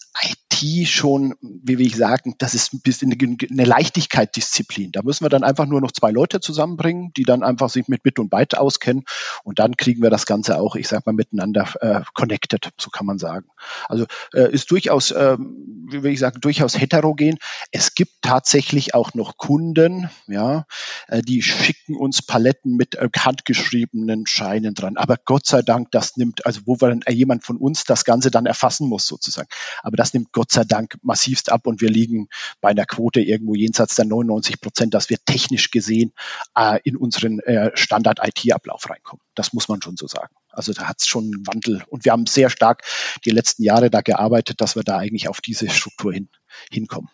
[0.86, 4.92] Schon, wie will ich sagen, das ist ein bisschen eine Leichtigkeitsdisziplin.
[4.92, 8.02] Da müssen wir dann einfach nur noch zwei Leute zusammenbringen, die dann einfach sich mit
[8.02, 9.04] Bit und Byte auskennen
[9.44, 13.06] und dann kriegen wir das Ganze auch, ich sag mal, miteinander äh, connected, so kann
[13.06, 13.46] man sagen.
[13.88, 17.38] Also äh, ist durchaus, äh, wie will ich sagen, durchaus heterogen.
[17.70, 20.66] Es gibt tatsächlich auch noch Kunden, ja,
[21.08, 24.96] äh, die schicken uns Paletten mit äh, handgeschriebenen Scheinen dran.
[24.96, 28.04] Aber Gott sei Dank, das nimmt, also wo wir dann äh, jemand von uns das
[28.04, 29.48] Ganze dann erfassen muss sozusagen.
[29.82, 32.28] Aber das nimmt Gott sei Dank massivst ab und wir liegen
[32.60, 36.12] bei einer Quote irgendwo jenseits der 99 Prozent, dass wir technisch gesehen
[36.56, 39.22] äh, in unseren äh, Standard-IT-Ablauf reinkommen.
[39.34, 40.34] Das muss man schon so sagen.
[40.50, 41.82] Also da hat es schon einen Wandel.
[41.88, 42.82] Und wir haben sehr stark
[43.24, 46.28] die letzten Jahre da gearbeitet, dass wir da eigentlich auf diese Struktur hin,
[46.70, 47.10] hinkommen.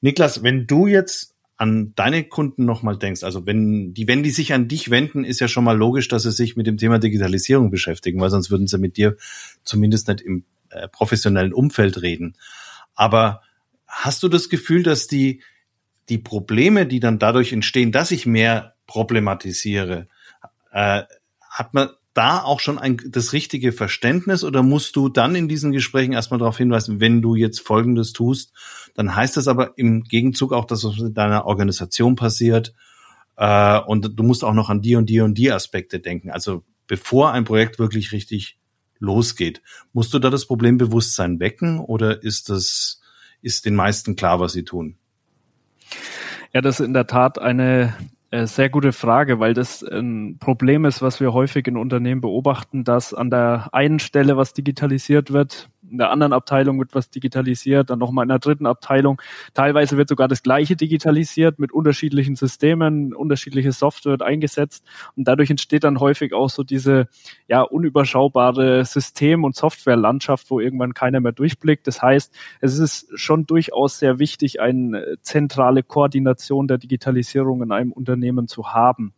[0.00, 4.52] Niklas, wenn du jetzt an deine Kunden nochmal denkst, also wenn die, wenn die sich
[4.52, 7.70] an dich wenden, ist ja schon mal logisch, dass sie sich mit dem Thema Digitalisierung
[7.70, 9.16] beschäftigen, weil sonst würden sie mit dir
[9.62, 12.36] zumindest nicht im äh, professionellen Umfeld reden.
[12.94, 13.42] Aber
[13.86, 15.42] hast du das Gefühl, dass die,
[16.08, 20.08] die Probleme, die dann dadurch entstehen, dass ich mehr problematisiere,
[20.72, 21.02] äh,
[21.50, 25.72] hat man da auch schon ein, das richtige Verständnis oder musst du dann in diesen
[25.72, 28.52] Gesprächen erstmal darauf hinweisen, wenn du jetzt Folgendes tust,
[28.94, 32.72] dann heißt das aber im Gegenzug auch, dass was mit deiner Organisation passiert
[33.36, 36.30] äh, und du musst auch noch an die und die und die Aspekte denken.
[36.30, 38.58] Also bevor ein Projekt wirklich richtig
[38.98, 39.62] losgeht.
[39.92, 43.00] Musst du da das Problembewusstsein wecken oder ist das,
[43.42, 44.96] ist den meisten klar, was sie tun?
[46.52, 47.94] Ja, das ist in der Tat eine
[48.30, 52.84] äh, sehr gute Frage, weil das ein Problem ist, was wir häufig in Unternehmen beobachten,
[52.84, 57.90] dass an der einen Stelle was digitalisiert wird, in der anderen Abteilung wird was digitalisiert,
[57.90, 59.20] dann nochmal in der dritten Abteilung.
[59.52, 64.84] Teilweise wird sogar das Gleiche digitalisiert mit unterschiedlichen Systemen, unterschiedliche Software wird eingesetzt
[65.16, 67.08] und dadurch entsteht dann häufig auch so diese
[67.48, 71.86] ja unüberschaubare System- und Softwarelandschaft, wo irgendwann keiner mehr durchblickt.
[71.86, 77.92] Das heißt, es ist schon durchaus sehr wichtig, eine zentrale Koordination der Digitalisierung in einem
[77.92, 79.12] Unternehmen zu haben.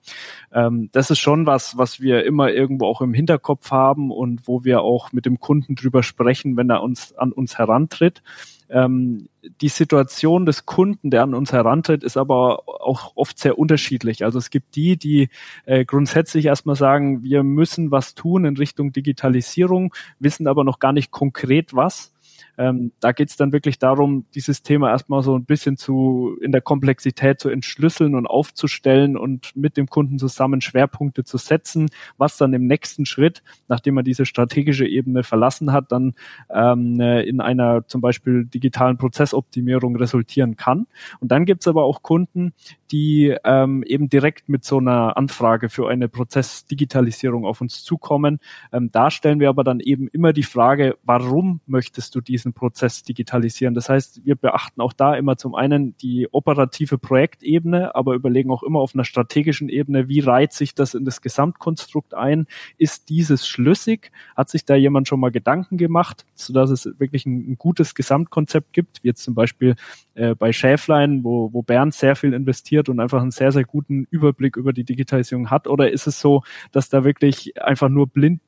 [0.52, 4.64] Ähm, das ist schon was, was wir immer irgendwo auch im Hinterkopf haben und wo
[4.64, 8.22] wir auch mit dem Kunden drüber sprechen, wenn er uns an uns herantritt.
[8.68, 9.28] Ähm,
[9.60, 14.24] die Situation des Kunden, der an uns herantritt, ist aber auch oft sehr unterschiedlich.
[14.24, 15.28] Also es gibt die, die
[15.66, 20.92] äh, grundsätzlich erstmal sagen, wir müssen was tun in Richtung Digitalisierung, wissen aber noch gar
[20.92, 22.12] nicht konkret was.
[22.58, 26.52] Ähm, da geht es dann wirklich darum, dieses Thema erstmal so ein bisschen zu in
[26.52, 32.36] der Komplexität zu entschlüsseln und aufzustellen und mit dem Kunden zusammen Schwerpunkte zu setzen, was
[32.36, 36.14] dann im nächsten Schritt, nachdem man diese strategische Ebene verlassen hat, dann
[36.50, 40.86] ähm, in einer zum Beispiel digitalen Prozessoptimierung resultieren kann.
[41.20, 42.52] Und dann gibt es aber auch Kunden,
[42.90, 48.38] die ähm, eben direkt mit so einer Anfrage für eine Prozessdigitalisierung auf uns zukommen.
[48.72, 52.52] Ähm, da stellen wir aber dann eben immer die Frage, warum möchtest du diesen diesen
[52.52, 53.74] Prozess digitalisieren.
[53.74, 58.62] Das heißt, wir beachten auch da immer zum einen die operative Projektebene, aber überlegen auch
[58.62, 62.46] immer auf einer strategischen Ebene, wie reiht sich das in das Gesamtkonstrukt ein?
[62.78, 64.12] Ist dieses schlüssig?
[64.36, 68.72] Hat sich da jemand schon mal Gedanken gemacht, sodass es wirklich ein, ein gutes Gesamtkonzept
[68.72, 69.74] gibt, wie jetzt zum Beispiel
[70.14, 74.06] äh, bei Schäflein, wo, wo Bernd sehr viel investiert und einfach einen sehr, sehr guten
[74.10, 75.66] Überblick über die Digitalisierung hat?
[75.66, 78.40] Oder ist es so, dass da wirklich einfach nur blind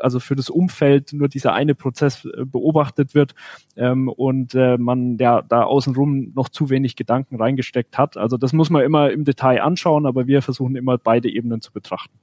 [0.00, 3.34] also für das Umfeld nur dieser eine Prozess äh, beobachtet wird
[3.76, 8.16] ähm, und äh, man ja da außenrum noch zu wenig Gedanken reingesteckt hat.
[8.16, 11.72] Also das muss man immer im Detail anschauen, aber wir versuchen immer beide Ebenen zu
[11.72, 12.18] betrachten.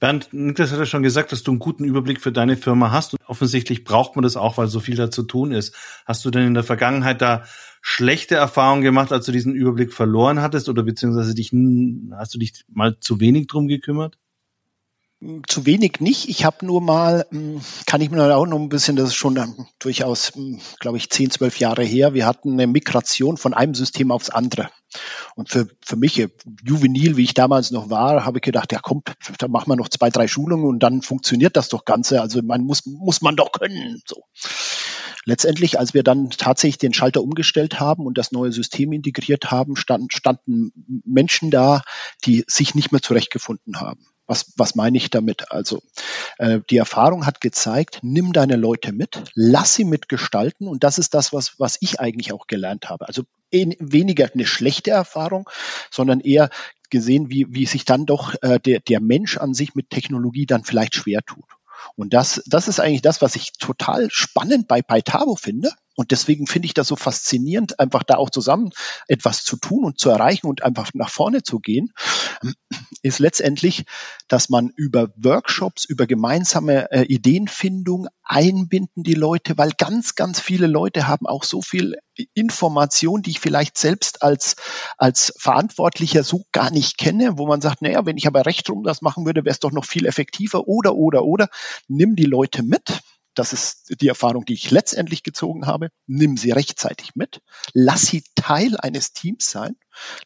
[0.00, 3.14] Bernd, Niklas hat ja schon gesagt, dass du einen guten Überblick für deine Firma hast
[3.14, 5.74] und offensichtlich braucht man das auch, weil so viel da zu tun ist.
[6.04, 7.44] Hast du denn in der Vergangenheit da
[7.80, 11.52] schlechte Erfahrungen gemacht, als du diesen Überblick verloren hattest oder beziehungsweise dich,
[12.12, 14.18] hast du dich mal zu wenig drum gekümmert?
[15.46, 16.28] Zu wenig nicht.
[16.28, 19.38] Ich habe nur mal, hm, kann ich mir auch noch ein bisschen, das ist schon
[19.78, 24.10] durchaus, hm, glaube ich, 10, 12 Jahre her, wir hatten eine Migration von einem System
[24.10, 24.70] aufs andere.
[25.34, 26.28] Und für, für mich, äh,
[26.62, 29.02] juvenil, wie ich damals noch war, habe ich gedacht, ja komm,
[29.38, 32.20] da machen wir noch zwei, drei Schulungen und dann funktioniert das doch Ganze.
[32.20, 34.02] Also man muss, muss man doch können.
[34.06, 34.24] So.
[35.24, 39.74] Letztendlich, als wir dann tatsächlich den Schalter umgestellt haben und das neue System integriert haben,
[39.74, 40.72] stand, standen
[41.04, 41.82] Menschen da,
[42.24, 44.06] die sich nicht mehr zurechtgefunden haben.
[44.26, 45.50] Was, was meine ich damit?
[45.50, 45.82] Also
[46.38, 51.14] äh, die Erfahrung hat gezeigt, nimm deine Leute mit, lass sie mitgestalten und das ist
[51.14, 53.06] das, was, was ich eigentlich auch gelernt habe.
[53.06, 55.48] Also eh, weniger eine schlechte Erfahrung,
[55.90, 56.48] sondern eher
[56.90, 60.64] gesehen, wie, wie sich dann doch äh, der, der Mensch an sich mit Technologie dann
[60.64, 61.44] vielleicht schwer tut.
[61.96, 65.70] Und das, das ist eigentlich das, was ich total spannend bei Paitabo finde.
[65.96, 68.70] Und deswegen finde ich das so faszinierend, einfach da auch zusammen
[69.06, 71.92] etwas zu tun und zu erreichen und einfach nach vorne zu gehen,
[73.02, 73.84] ist letztendlich,
[74.28, 80.66] dass man über Workshops, über gemeinsame äh, Ideenfindung einbinden die Leute, weil ganz, ganz viele
[80.66, 81.96] Leute haben auch so viel
[82.32, 84.56] Information, die ich vielleicht selbst als,
[84.96, 88.82] als Verantwortlicher so gar nicht kenne, wo man sagt, naja, wenn ich aber recht rum
[88.82, 91.48] das machen würde, wäre es doch noch viel effektiver oder, oder, oder.
[91.88, 93.00] Nimm die Leute mit
[93.34, 95.88] das ist die Erfahrung, die ich letztendlich gezogen habe.
[96.06, 97.40] Nimm sie rechtzeitig mit.
[97.72, 99.76] Lass sie Teil eines Teams sein.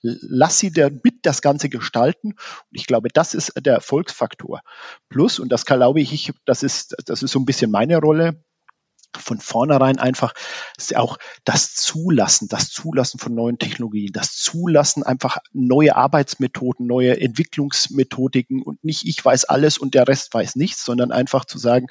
[0.02, 0.70] Lass sie
[1.02, 2.32] mit das Ganze gestalten.
[2.32, 4.60] Und ich glaube, das ist der Erfolgsfaktor.
[5.08, 8.42] Plus, und das glaube ich, das ist, das ist so ein bisschen meine Rolle,
[9.16, 10.34] von vornherein einfach
[10.94, 18.62] auch das Zulassen, das Zulassen von neuen Technologien, das Zulassen einfach neue Arbeitsmethoden, neue Entwicklungsmethodiken
[18.62, 21.86] und nicht ich weiß alles und der Rest weiß nichts, sondern einfach zu sagen,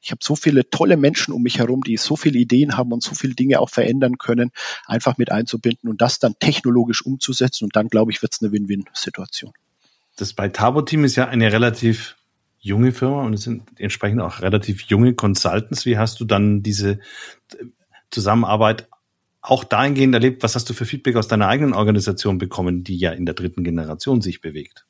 [0.00, 3.02] ich habe so viele tolle Menschen um mich herum, die so viele Ideen haben und
[3.02, 4.50] so viele Dinge auch verändern können,
[4.86, 8.52] einfach mit einzubinden und das dann technologisch umzusetzen und dann glaube ich, wird es eine
[8.52, 9.52] Win-Win-Situation.
[10.16, 12.16] Das bei Tabo-Team ist ja eine relativ
[12.58, 15.86] junge Firma und es sind entsprechend auch relativ junge Consultants.
[15.86, 17.00] Wie hast du dann diese
[18.10, 18.88] Zusammenarbeit
[19.40, 20.42] auch dahingehend erlebt?
[20.42, 23.62] Was hast du für Feedback aus deiner eigenen Organisation bekommen, die ja in der dritten
[23.62, 24.86] Generation sich bewegt?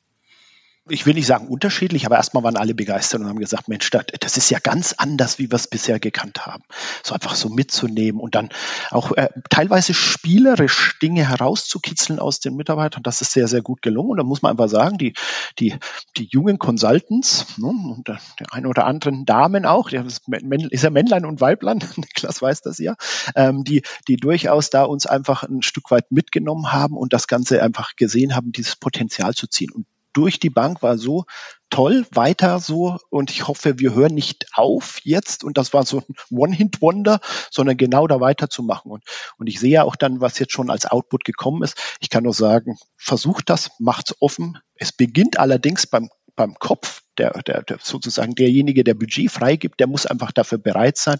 [0.89, 4.37] Ich will nicht sagen unterschiedlich, aber erstmal waren alle begeistert und haben gesagt, Mensch, das
[4.37, 6.63] ist ja ganz anders, wie wir es bisher gekannt haben.
[7.03, 8.49] So einfach so mitzunehmen und dann
[8.91, 13.03] auch äh, teilweise spielerisch Dinge herauszukitzeln aus den Mitarbeitern.
[13.03, 14.11] Das ist sehr, sehr gut gelungen.
[14.11, 15.13] Und da muss man einfach sagen, die,
[15.59, 15.75] die,
[16.17, 20.23] die jungen Consultants ne, und der, der ein oder anderen Damen auch, der ist,
[20.71, 22.95] ist ja Männlein und Weiblein, Niklas weiß das ja,
[23.35, 27.61] ähm, die, die durchaus da uns einfach ein Stück weit mitgenommen haben und das Ganze
[27.61, 29.71] einfach gesehen haben, dieses Potenzial zu ziehen.
[29.71, 31.25] Und durch die Bank war so
[31.69, 35.97] toll, weiter so und ich hoffe, wir hören nicht auf jetzt und das war so
[35.99, 37.19] ein One-Hit-Wonder,
[37.51, 39.03] sondern genau da weiterzumachen und,
[39.37, 41.77] und ich sehe auch dann, was jetzt schon als Output gekommen ist.
[41.99, 44.59] Ich kann nur sagen, versucht das, macht's offen.
[44.75, 49.87] Es beginnt allerdings beim beim Kopf, der, der, der sozusagen derjenige, der Budget freigibt, der
[49.87, 51.17] muss einfach dafür bereit sein.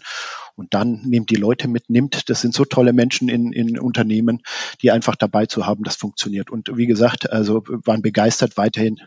[0.54, 4.42] Und dann nehmt die Leute mit, nimmt, das sind so tolle Menschen in, in Unternehmen,
[4.80, 6.50] die einfach dabei zu haben, das funktioniert.
[6.50, 9.00] Und wie gesagt, also waren begeistert weiterhin.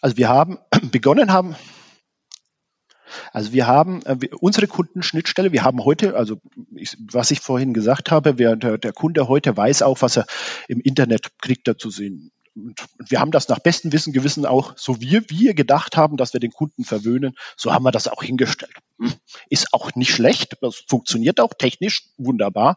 [0.00, 0.58] Also wir haben
[0.90, 1.54] begonnen haben,
[3.32, 6.40] also wir haben äh, unsere Kundenschnittstelle, wir haben heute, also
[6.74, 10.26] ich, was ich vorhin gesagt habe, wer, der, der Kunde heute weiß auch, was er
[10.66, 14.72] im Internet kriegt er zu sehen und wir haben das nach bestem Wissen, Gewissen auch,
[14.76, 18.22] so wie wir gedacht haben, dass wir den Kunden verwöhnen, so haben wir das auch
[18.22, 18.72] hingestellt.
[18.98, 19.12] Hm.
[19.50, 22.76] Ist auch nicht schlecht, das funktioniert auch technisch wunderbar.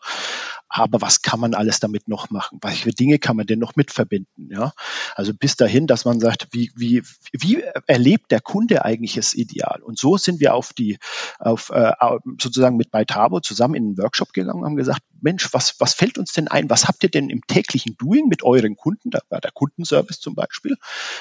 [0.68, 2.60] Aber was kann man alles damit noch machen?
[2.62, 4.50] Welche Dinge kann man denn noch mit verbinden?
[4.52, 4.74] Ja,
[5.16, 9.82] also bis dahin, dass man sagt, wie, wie, wie erlebt der Kunde eigentlich das Ideal?
[9.82, 11.00] Und so sind wir auf die,
[11.40, 11.94] auf, äh,
[12.40, 16.18] sozusagen mit Baitabo zusammen in einen Workshop gegangen und haben gesagt, Mensch, was, was fällt
[16.18, 16.70] uns denn ein?
[16.70, 19.10] Was habt ihr denn im täglichen Doing mit euren Kunden?
[19.10, 20.78] Da war der Kundenservice zum Beispiel.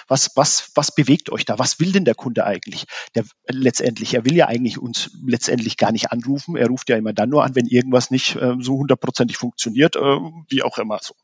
[0.06, 1.58] Was, was, was bewegt euch da?
[1.58, 2.84] Was will denn der Kunde eigentlich?
[3.14, 6.56] Der letztendlich, er will ja eigentlich uns letztendlich gar nicht anrufen.
[6.56, 10.18] Er ruft ja immer dann nur an, wenn irgendwas nicht äh, so hundertprozentig funktioniert, äh,
[10.48, 11.14] wie auch immer so.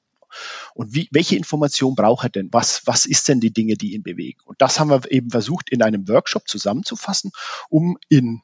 [0.74, 2.48] Und wie, welche Information braucht er denn?
[2.52, 4.40] Was, was ist denn die Dinge, die ihn bewegen?
[4.44, 7.30] Und das haben wir eben versucht, in einem Workshop zusammenzufassen,
[7.68, 8.42] um in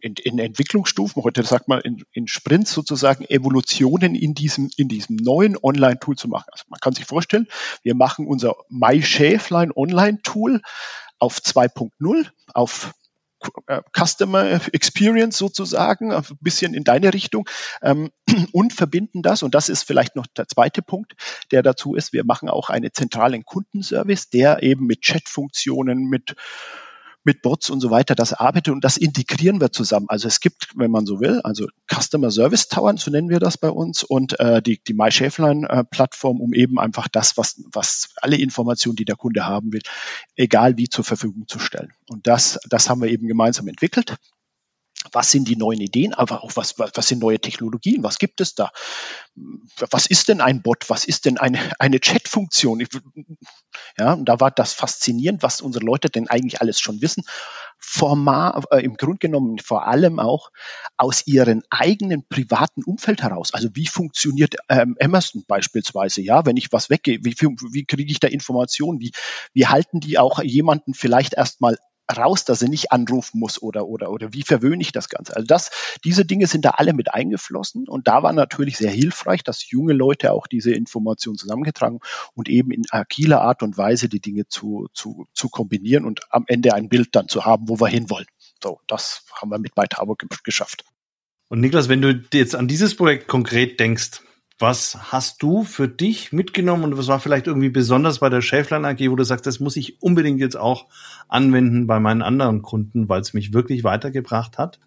[0.00, 5.16] in, in Entwicklungsstufen, heute sagt man in, in Sprints sozusagen Evolutionen in diesem, in diesem
[5.16, 6.48] neuen Online-Tool zu machen.
[6.52, 7.46] Also man kann sich vorstellen,
[7.82, 10.60] wir machen unser MyShäflein Online-Tool
[11.18, 12.94] auf 2.0, auf
[13.66, 17.48] äh, Customer Experience sozusagen, ein bisschen in deine Richtung
[17.82, 18.10] ähm,
[18.52, 19.42] und verbinden das.
[19.42, 21.14] Und das ist vielleicht noch der zweite Punkt,
[21.50, 22.12] der dazu ist.
[22.12, 26.36] Wir machen auch einen zentralen Kundenservice, der eben mit Chat-Funktionen, mit
[27.24, 30.06] mit Bots und so weiter das arbeitet und das integrieren wir zusammen.
[30.08, 33.58] Also es gibt, wenn man so will, also Customer Service Tower, so nennen wir das
[33.58, 38.36] bei uns, und äh, die, die MyShäflein-Plattform, äh, um eben einfach das, was, was alle
[38.36, 39.82] Informationen, die der Kunde haben will,
[40.36, 41.92] egal wie zur Verfügung zu stellen.
[42.08, 44.16] Und das, das haben wir eben gemeinsam entwickelt
[45.12, 48.40] was sind die neuen Ideen, aber auch was, was, was sind neue Technologien, was gibt
[48.40, 48.70] es da?
[49.90, 50.90] Was ist denn ein Bot?
[50.90, 52.86] Was ist denn eine, eine Chat-Funktion?
[53.98, 57.24] Ja, und da war das faszinierend, was unsere Leute denn eigentlich alles schon wissen.
[57.78, 60.50] Formal, äh, im Grunde genommen vor allem auch
[60.98, 63.54] aus ihrem eigenen privaten Umfeld heraus.
[63.54, 66.20] Also wie funktioniert ähm, Amazon beispielsweise?
[66.20, 69.00] Ja, wenn ich was weggehe, wie, wie kriege ich da Informationen?
[69.00, 69.12] Wie,
[69.54, 71.78] wie halten die auch jemanden vielleicht erstmal
[72.10, 75.36] raus, dass er nicht anrufen muss oder, oder, oder wie verwöhne ich das Ganze.
[75.36, 75.70] Also das,
[76.04, 79.92] diese Dinge sind da alle mit eingeflossen und da war natürlich sehr hilfreich, dass junge
[79.92, 82.00] Leute auch diese Informationen zusammengetragen
[82.34, 86.44] und eben in agiler Art und Weise die Dinge zu, zu, zu kombinieren und am
[86.46, 88.26] Ende ein Bild dann zu haben, wo wir hinwollen.
[88.62, 90.84] So, das haben wir mit bei Tabo geschafft.
[91.48, 94.22] Und Niklas, wenn du jetzt an dieses Projekt konkret denkst,
[94.60, 98.84] was hast du für dich mitgenommen und was war vielleicht irgendwie besonders bei der Schäflein
[98.84, 100.86] AG, wo du sagst, das muss ich unbedingt jetzt auch
[101.28, 104.78] anwenden bei meinen anderen Kunden, weil es mich wirklich weitergebracht hat?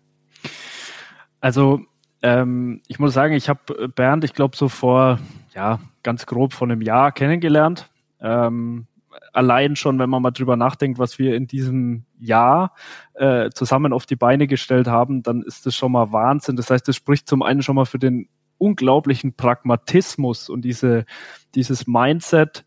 [1.41, 1.81] Also
[2.21, 5.19] ähm, ich muss sagen, ich habe Bernd, ich glaube so vor
[5.55, 7.89] ja ganz grob vor einem Jahr kennengelernt.
[8.21, 8.87] Ähm,
[9.33, 12.75] allein schon, wenn man mal drüber nachdenkt, was wir in diesem Jahr
[13.15, 16.55] äh, zusammen auf die Beine gestellt haben, dann ist das schon mal Wahnsinn.
[16.55, 18.29] Das heißt, das spricht zum einen schon mal für den
[18.63, 21.05] unglaublichen Pragmatismus und diese,
[21.53, 22.63] dieses Mindset,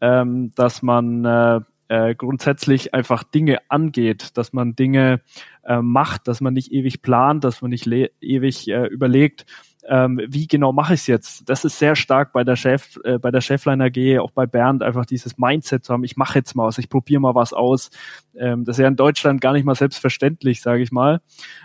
[0.00, 5.20] ähm, dass man äh, äh, grundsätzlich einfach Dinge angeht, dass man Dinge
[5.62, 9.46] äh, macht, dass man nicht ewig plant, dass man nicht ewig äh, überlegt,
[9.88, 11.48] ähm, wie genau mache ich es jetzt?
[11.48, 14.82] Das ist sehr stark bei der Chef, äh, bei der Chefline AG, auch bei Bernd,
[14.82, 17.90] einfach dieses Mindset zu haben, ich mache jetzt mal was, ich probiere mal was aus.
[18.36, 21.20] Ähm, das ist ja in Deutschland gar nicht mal selbstverständlich, sage ich mal.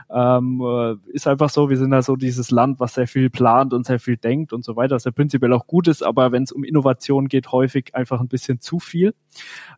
[0.09, 3.73] Ähm, äh, ist einfach so, wir sind da so dieses Land, was sehr viel plant
[3.73, 6.43] und sehr viel denkt und so weiter, was ja prinzipiell auch gut ist, aber wenn
[6.43, 9.13] es um Innovation geht, häufig einfach ein bisschen zu viel.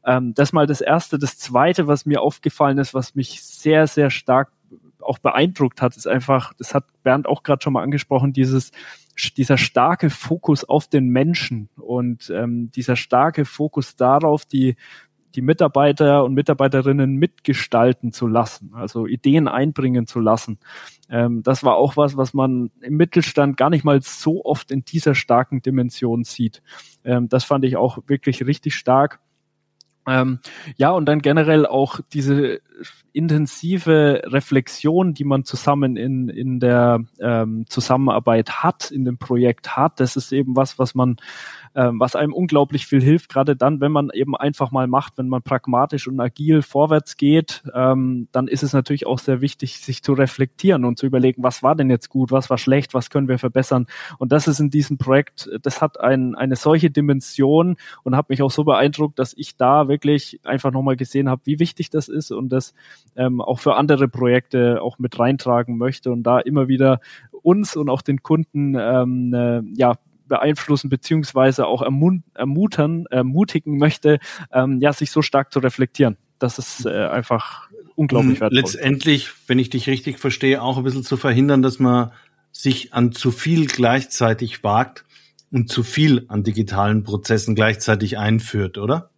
[0.05, 1.17] Ähm, das mal das Erste.
[1.17, 4.51] Das Zweite, was mir aufgefallen ist, was mich sehr, sehr stark
[5.03, 8.71] auch beeindruckt hat, ist einfach, das hat Bernd auch gerade schon mal angesprochen, dieses
[9.37, 14.75] dieser starke Fokus auf den Menschen und ähm, dieser starke Fokus darauf, die
[15.35, 20.59] die Mitarbeiter und Mitarbeiterinnen mitgestalten zu lassen, also Ideen einbringen zu lassen.
[21.09, 24.85] Ähm, das war auch was, was man im Mittelstand gar nicht mal so oft in
[24.85, 26.61] dieser starken Dimension sieht.
[27.03, 29.19] Ähm, das fand ich auch wirklich richtig stark.
[30.07, 30.39] Ähm,
[30.75, 32.59] ja, und dann generell auch diese
[33.11, 39.99] intensive Reflexion, die man zusammen in, in der ähm, Zusammenarbeit hat, in dem Projekt hat,
[39.99, 41.17] das ist eben was, was man
[41.75, 45.27] ähm, was einem unglaublich viel hilft, gerade dann, wenn man eben einfach mal macht, wenn
[45.27, 50.03] man pragmatisch und agil vorwärts geht, ähm, dann ist es natürlich auch sehr wichtig, sich
[50.03, 53.27] zu reflektieren und zu überlegen, was war denn jetzt gut, was war schlecht, was können
[53.27, 53.87] wir verbessern.
[54.19, 58.43] Und das ist in diesem Projekt, das hat ein, eine solche Dimension und hat mich
[58.43, 62.31] auch so beeindruckt, dass ich da wirklich einfach nochmal gesehen habe, wie wichtig das ist
[62.31, 62.72] und das
[63.15, 66.99] ähm, auch für andere Projekte auch mit reintragen möchte und da immer wieder
[67.31, 69.95] uns und auch den Kunden ähm, äh, ja
[70.27, 74.19] beeinflussen beziehungsweise auch ermutern, ermutigen möchte,
[74.51, 76.17] ähm, ja, sich so stark zu reflektieren.
[76.39, 78.57] Das ist äh, einfach unglaublich wertvoll.
[78.57, 82.11] Letztendlich, wenn ich dich richtig verstehe, auch ein bisschen zu verhindern, dass man
[82.51, 85.05] sich an zu viel gleichzeitig wagt
[85.51, 89.09] und zu viel an digitalen Prozessen gleichzeitig einführt, oder?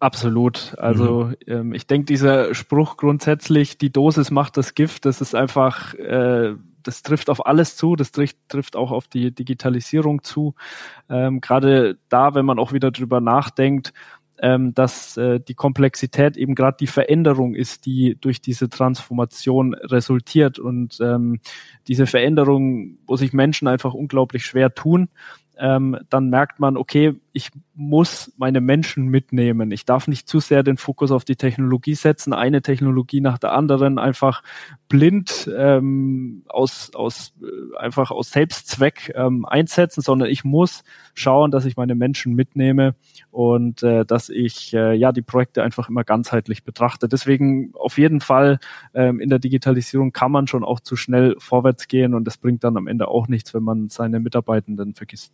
[0.00, 0.74] Absolut.
[0.78, 1.36] Also mhm.
[1.46, 6.54] ähm, ich denke, dieser Spruch grundsätzlich, die Dosis macht das Gift, das ist einfach äh,
[6.88, 10.54] das trifft auf alles zu, das trifft, trifft auch auf die Digitalisierung zu.
[11.10, 13.92] Ähm, Gerade da, wenn man auch wieder drüber nachdenkt,
[14.40, 20.58] ähm, dass äh, die Komplexität eben gerade die Veränderung ist, die durch diese Transformation resultiert
[20.58, 21.40] und ähm,
[21.88, 25.08] diese Veränderung, wo sich Menschen einfach unglaublich schwer tun,
[25.58, 29.70] ähm, dann merkt man, okay, ich muss meine Menschen mitnehmen.
[29.70, 33.52] Ich darf nicht zu sehr den Fokus auf die Technologie setzen, eine Technologie nach der
[33.52, 34.42] anderen einfach
[34.88, 40.82] blind ähm, aus, aus äh, einfach aus Selbstzweck ähm, einsetzen, sondern ich muss
[41.14, 42.96] schauen, dass ich meine Menschen mitnehme
[43.30, 47.08] und äh, dass ich äh, ja die Projekte einfach immer ganzheitlich betrachte.
[47.08, 48.58] Deswegen auf jeden Fall
[48.92, 52.64] ähm, in der Digitalisierung kann man schon auch zu schnell vorwärts gehen und das bringt
[52.64, 55.32] dann am Ende auch nichts, wenn man seine Mitarbeitenden vergisst.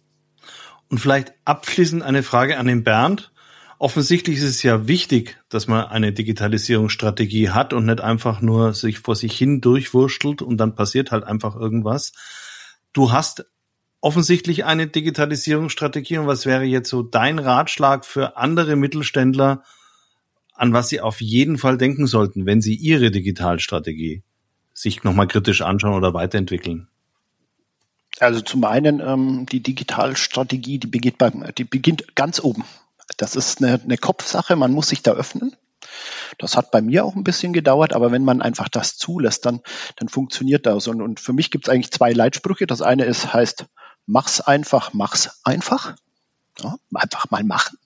[0.88, 3.32] Und vielleicht abschließend eine Frage an den Bernd.
[3.78, 9.00] Offensichtlich ist es ja wichtig, dass man eine Digitalisierungsstrategie hat und nicht einfach nur sich
[9.00, 12.12] vor sich hin durchwurschtelt und dann passiert halt einfach irgendwas.
[12.92, 13.44] Du hast
[14.00, 19.62] offensichtlich eine Digitalisierungsstrategie und was wäre jetzt so dein Ratschlag für andere Mittelständler,
[20.52, 24.22] an was sie auf jeden Fall denken sollten, wenn sie ihre Digitalstrategie
[24.72, 26.88] sich nochmal kritisch anschauen oder weiterentwickeln?
[28.20, 32.64] Also zum einen ähm, die Digitalstrategie, die beginnt, beim, die beginnt ganz oben.
[33.16, 35.56] Das ist eine, eine Kopfsache, man muss sich da öffnen.
[36.38, 39.60] Das hat bei mir auch ein bisschen gedauert, aber wenn man einfach das zulässt, dann,
[39.96, 40.88] dann funktioniert das.
[40.88, 42.66] Und, und für mich gibt es eigentlich zwei Leitsprüche.
[42.66, 43.66] Das eine ist, heißt,
[44.06, 45.94] mach's einfach, mach's einfach.
[46.60, 47.78] Ja, einfach mal machen.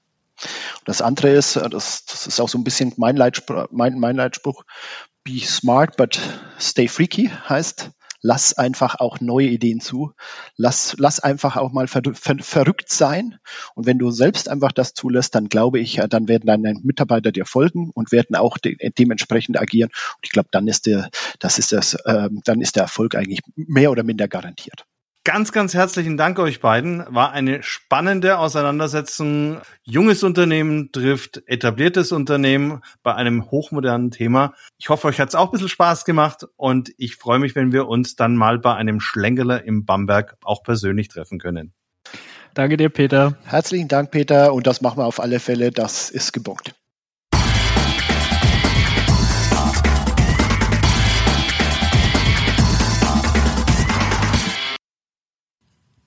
[0.79, 4.17] Und das andere ist, das, das ist auch so ein bisschen mein Leitspruch, mein, mein
[4.17, 4.65] Leitspruch,
[5.25, 6.21] be smart, but
[6.61, 10.13] stay freaky, heißt, lass einfach auch neue Ideen zu.
[10.57, 13.39] Lass, lass einfach auch mal ver, ver, verrückt sein.
[13.75, 17.47] Und wenn du selbst einfach das zulässt, dann glaube ich, dann werden deine Mitarbeiter dir
[17.47, 19.91] folgen und werden auch de dementsprechend agieren.
[20.17, 23.41] Und ich glaube, dann ist der, das ist das, äh, dann ist der Erfolg eigentlich
[23.55, 24.85] mehr oder minder garantiert.
[25.29, 27.05] Ganz, ganz herzlichen Dank euch beiden.
[27.11, 29.59] War eine spannende Auseinandersetzung.
[29.83, 34.55] Junges Unternehmen trifft etabliertes Unternehmen bei einem hochmodernen Thema.
[34.79, 37.73] Ich hoffe, euch hat es auch ein bisschen Spaß gemacht und ich freue mich, wenn
[37.73, 41.75] wir uns dann mal bei einem Schlenkerler im Bamberg auch persönlich treffen können.
[42.55, 43.37] Danke dir, Peter.
[43.45, 44.55] Herzlichen Dank, Peter.
[44.55, 45.73] Und das machen wir auf alle Fälle.
[45.73, 46.75] Das ist gebockt.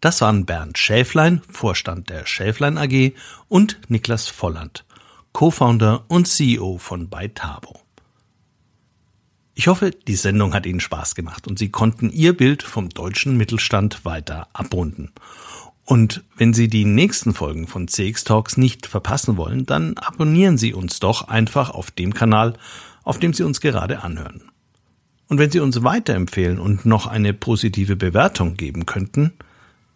[0.01, 3.13] Das waren Bernd Schäflein, Vorstand der Schäflein AG
[3.47, 4.83] und Niklas Volland,
[5.31, 7.79] Co-Founder und CEO von Beitabo.
[9.53, 13.37] Ich hoffe, die Sendung hat Ihnen Spaß gemacht und Sie konnten Ihr Bild vom deutschen
[13.37, 15.11] Mittelstand weiter abrunden.
[15.85, 20.73] Und wenn Sie die nächsten Folgen von CX Talks nicht verpassen wollen, dann abonnieren Sie
[20.73, 22.53] uns doch einfach auf dem Kanal,
[23.03, 24.49] auf dem Sie uns gerade anhören.
[25.27, 29.33] Und wenn Sie uns weiterempfehlen und noch eine positive Bewertung geben könnten,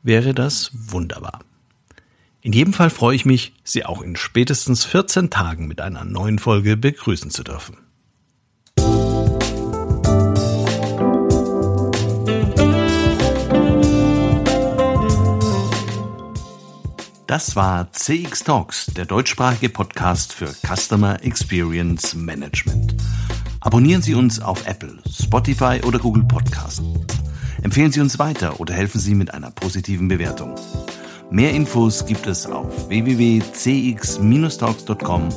[0.05, 1.39] wäre das wunderbar.
[2.41, 6.37] In jedem Fall freue ich mich, Sie auch in spätestens 14 Tagen mit einer neuen
[6.37, 7.77] Folge begrüßen zu dürfen.
[17.25, 22.95] Das war CX Talks, der deutschsprachige Podcast für Customer Experience Management.
[23.59, 26.83] Abonnieren Sie uns auf Apple, Spotify oder Google Podcast.
[27.61, 30.55] Empfehlen Sie uns weiter oder helfen Sie mit einer positiven Bewertung.
[31.31, 35.29] Mehr Infos gibt es auf www.cx-talks.com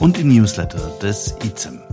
[0.00, 1.85] und im Newsletter des ICEM.